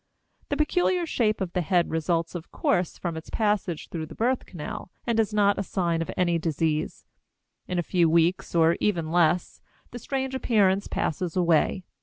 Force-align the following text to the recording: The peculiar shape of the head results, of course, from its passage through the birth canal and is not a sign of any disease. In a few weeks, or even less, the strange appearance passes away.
The 0.49 0.57
peculiar 0.57 1.05
shape 1.05 1.41
of 1.41 1.53
the 1.53 1.61
head 1.61 1.91
results, 1.91 2.33
of 2.33 2.51
course, 2.51 2.97
from 2.97 3.15
its 3.15 3.29
passage 3.29 3.89
through 3.89 4.07
the 4.07 4.15
birth 4.15 4.47
canal 4.47 4.89
and 5.05 5.19
is 5.19 5.31
not 5.31 5.59
a 5.59 5.63
sign 5.63 6.01
of 6.01 6.09
any 6.17 6.39
disease. 6.39 7.05
In 7.67 7.77
a 7.77 7.83
few 7.83 8.09
weeks, 8.09 8.55
or 8.55 8.77
even 8.79 9.11
less, 9.11 9.61
the 9.91 9.99
strange 9.99 10.33
appearance 10.33 10.87
passes 10.87 11.37
away. 11.37 11.83